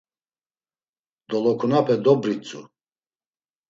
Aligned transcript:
Dolokunape 1.33 1.95
dobritzu. 2.05 2.67